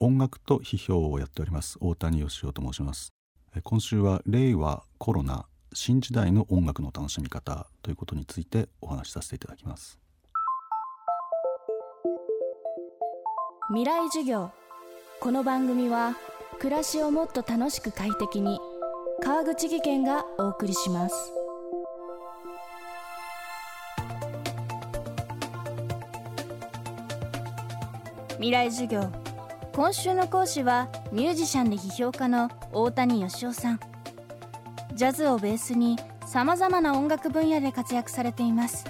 [0.00, 1.76] 音楽と批評をやっております。
[1.80, 3.12] 大谷義雄と申します。
[3.64, 9.98] 今週は令和コロナ新時代の音楽の楽しみ方ということについてお話しさせていただきます。
[13.70, 14.52] 未来授業。
[15.20, 16.16] この番組は
[16.60, 18.60] 暮らしをもっと楽しく快適に
[19.20, 21.32] 川口義賢がお送りします。
[28.36, 29.17] 未来授業。
[29.78, 33.80] 今週の講師はミュージシャンで批評家の大谷義雄さん。
[34.94, 38.86] ジャズをベースにさまざまな音楽分野で活躍されています。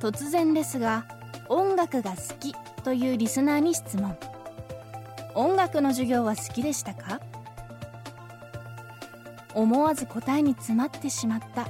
[0.00, 1.06] 突然ですが
[1.48, 4.18] 音楽が好きというリスナーに質問。
[5.36, 7.20] 音楽の授業は好きでしたか？
[9.54, 11.68] 思わず答えに詰まってしまった。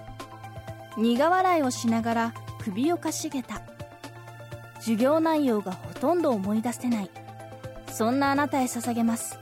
[0.97, 3.61] 苦笑いをしながら首をかしげた。
[4.77, 7.11] 授業内容がほとんど思い出せない。
[7.99, 9.41] そんなあなたへ捧げます。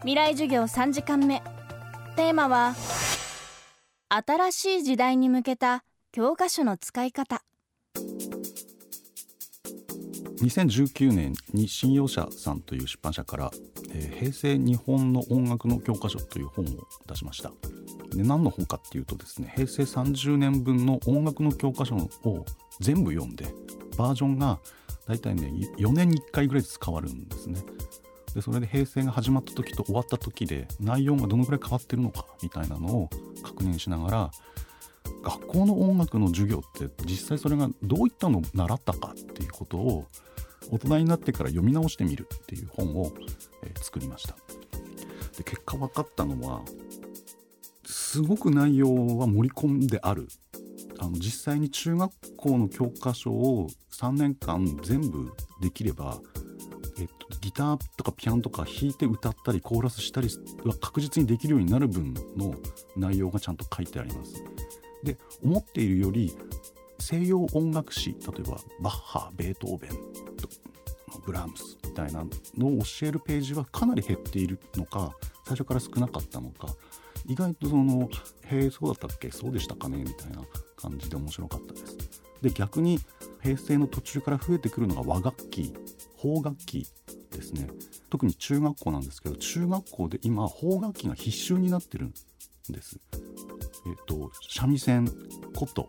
[0.00, 1.42] 未来授業3時間目。
[2.14, 2.74] テーマは
[4.10, 7.42] 新しい時代に向けた教科書の使い方。
[10.42, 13.50] 2019年に新陽社さんという出版社から
[13.92, 16.68] 「えー、平成日本の音楽の教科書」という本を
[17.06, 17.50] 出しました。
[18.14, 22.44] で何の本かっていうとですね平成30年分の音楽の教科書を
[22.80, 23.46] 全部読んで
[23.96, 24.60] バージョンが
[25.08, 27.60] 大体ね4年に1回ぐらいずつ変わるんですね。
[28.34, 33.10] でそれで平成が始まった時と終わった時で内容がどのぐらい変わってるのかみたいなのを
[33.42, 34.30] 確認しながら
[35.22, 40.06] 学校の音楽の授業って実際それがどういったのを習ったかっていうことを
[40.70, 43.10] 大人になってから読み直してみるっていう本を、
[43.64, 44.36] え、作りました。
[45.38, 46.62] で結果分かったのは
[47.84, 50.28] すごく内容は盛り込んである
[50.98, 56.18] あの実際に中学校の教科書を3年間全部できれば、
[56.98, 60.28] えっと、ギターとかピアノとか弾いて歌ったりコーラスしたり
[60.64, 62.54] は確実にできるようになる分の
[62.96, 64.42] 内容がちゃんと書いてあります。
[65.04, 66.36] で思っているより
[66.98, 69.90] 西洋音楽史例えばバッハベートーベン
[71.24, 72.24] ブラームスみたいな
[72.56, 75.12] のを教えるページはかなり減っているのか
[75.44, 76.68] 最初から少なかったのか
[77.26, 78.08] 意外とその
[78.50, 79.30] 「へえそうだったっけ？
[79.30, 80.42] そうでしたかね」みたいな
[80.80, 81.96] 感じで面白かったです。
[82.42, 83.00] で逆に
[83.42, 85.74] 平成の途中から増えてくるのが和楽器
[86.20, 86.86] 邦楽器
[87.30, 87.68] ですね
[88.10, 92.12] 特に中学校なんですけど中学校で今邦楽器が必修になってるん
[92.70, 93.00] です。
[93.86, 95.08] えっ、と三味線
[95.54, 95.88] 琴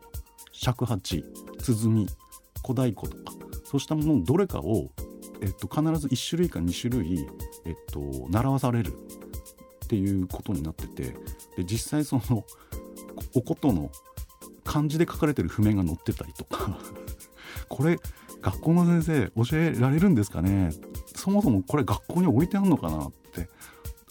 [0.51, 1.23] 尺八
[1.59, 2.07] 鼓
[2.61, 4.89] 小太鼓とかそうしたもののどれかを、
[5.41, 7.27] えっと、必ず1種類か2種類、
[7.65, 8.93] えっと、習わされる
[9.85, 11.15] っていうことになってて
[11.55, 12.43] で実際その
[13.35, 13.91] お琴の
[14.69, 16.77] 漢字で書かれてる譜面が載ってたりとか。
[17.69, 17.99] これ
[18.41, 20.71] 学校の先生教えられるんですかね？
[21.15, 23.49] そもそもこれ学校に置いてあるのかなって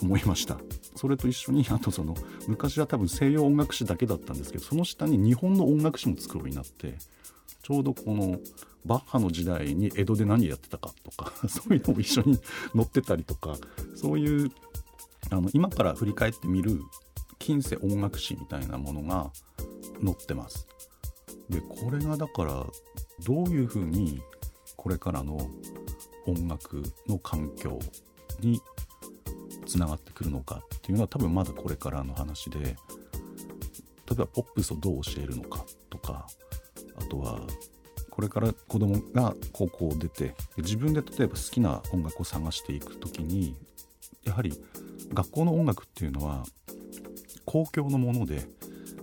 [0.03, 0.59] 思いました。
[0.97, 2.17] それと一緒にあとその
[2.49, 6.97] 昔は多分西洋音楽史だけだったんですけどその下に日本の音楽史も作ろうになって
[7.63, 8.41] ちょうどこの
[8.85, 12.37] バッハの時代に江戸で何やってたかとか そういうのも一緒に
[12.75, 13.57] 載ってたりとか
[13.95, 14.51] そういう
[15.31, 16.81] あの今から振り返ってみる
[17.39, 19.31] 近世音楽史みたいなものが
[20.03, 20.67] 載ってます。
[21.49, 22.67] でこれがだから
[23.25, 24.21] どういうふうに
[24.77, 25.39] これからの
[26.27, 27.79] 音楽の環境
[28.41, 28.61] に
[29.67, 32.73] つながってくるのかっていうのは多分まだこれからの話で例
[34.13, 36.27] えばポップスをどう教えるのかとか
[36.97, 37.41] あとは
[38.11, 43.57] これから子供が高校を出て自分で例えば好きな音楽を探していく時に
[44.25, 44.53] やはり
[45.13, 46.45] 学校の音楽っていうのは
[47.45, 48.47] 公共のもので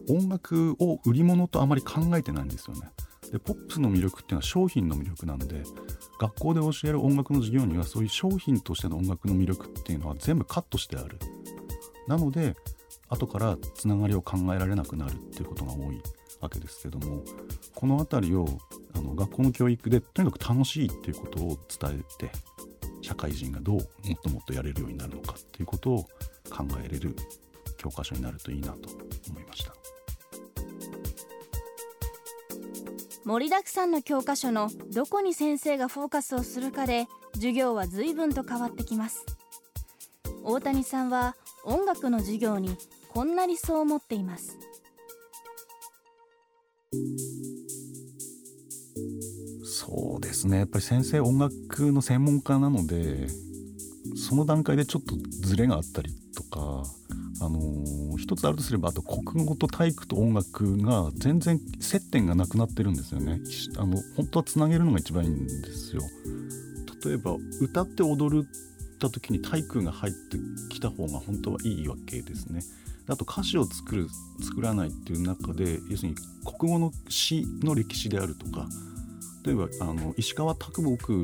[0.09, 2.89] 音楽を売り物とあまり考えてないんですよね。
[3.31, 5.63] でポップスの魅力っていうのは商品の魅力なんで
[6.19, 11.17] 学校で教える音楽の授業にはそういう商品としての音楽の魅力っていうのは全部カットしてある。
[12.07, 12.55] なので
[13.09, 16.01] 後からつながりを考えられなくなるっていうことが多い
[16.41, 17.23] わけですけども
[17.73, 18.45] この辺りを
[18.95, 22.31] あの学校の教育でとにかく楽しいっていうことを伝えて
[23.01, 23.85] 社会人がどうもっ
[24.23, 26.03] ともっとやれるようになるのかっていうことを
[26.49, 27.15] 考えれる
[27.77, 28.89] 教科書になるといいなと
[29.29, 29.74] 思いました
[33.25, 39.25] 盛りだくさんの教科書のどこに先生がフォーカスをするかで授業は随分と変わってきます。
[40.43, 42.77] 大谷さんは音楽の授業に
[43.09, 44.59] こんな理想を持っています。
[49.63, 50.59] そうですね。
[50.59, 53.27] やっぱり先生音楽の専門家なので
[54.15, 56.83] その段階でちょっとズレがあったりとか
[57.45, 63.39] あのー、一つあるとすればあと国語と体育と音楽が全然接点がなくなってるんですよね
[63.77, 66.01] あの本当はつなげるのが一番いいんですよ
[67.05, 68.47] 例えば歌って踊る
[68.99, 70.37] た時に体育が入って
[70.69, 72.61] きた方が本当はいいわけですね。
[73.07, 74.07] あと歌詞を作る
[74.41, 78.67] 作らないっていう中で要するに国語の詩の歴史であるとか
[79.45, 81.23] 例えばあの石川啄木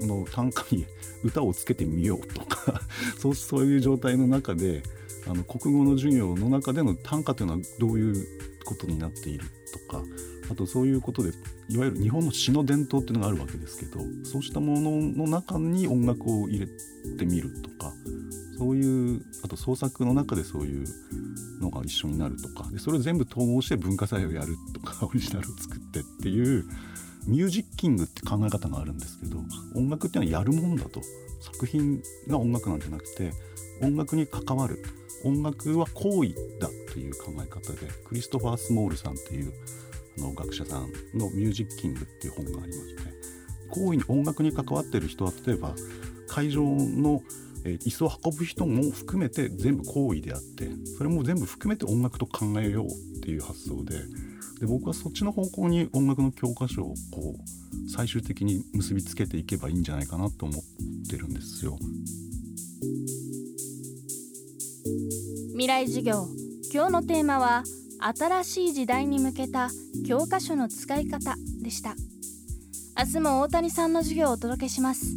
[0.00, 0.86] の短歌に
[1.22, 2.80] 歌をつけてみようとか
[3.16, 4.82] そうそういう状態の中で
[5.26, 8.26] あの国語の授業の中での短歌というのはどういう
[8.64, 9.46] ことになっている
[9.88, 10.02] とか
[10.50, 11.30] あとそういうことで
[11.68, 16.66] いわゆる日本の詩の伝統っていうのがあるわけですけどそうしたものの中に音楽を入れ
[17.16, 17.92] てみるとか
[18.58, 20.86] そういうあと創作の中でそういう
[21.60, 26.64] のが一緒になるとかでそれを全部統合して文化祭をやるとかオリジナルを作ってっていう
[27.26, 29.38] ミュージッキングって考え方があるんですけど
[29.74, 31.00] 音楽っていうのはやるもんだと。
[31.40, 33.32] 作品が音楽なんじゃなくて
[33.82, 34.82] 音楽に関わる。
[35.24, 39.52] 音楽は行為だという考え方でクリストファー・スモールさんという
[40.18, 43.02] あの学者さんの「ミュージッキング」っていう本がありまして
[43.68, 45.74] 行為に音楽に関わってる人は例えば
[46.26, 47.22] 会場の
[47.64, 53.96] え椅子を運ぶ人も含めて全部行為であってそれも全部含めて音楽と考えようっていう発想で
[54.60, 61.78] で僕はそっちの方向に音楽の教科書をこう最終的に結びつけていけばいいんじゃないかなと思ってるんですよ。
[65.52, 66.26] 未来授業
[66.72, 67.64] 今日のテーマは
[68.16, 69.68] 新しい時代に向けた
[70.06, 71.94] 教科書の使い方でした
[72.96, 75.16] 明日も大谷さんの授業をお届けします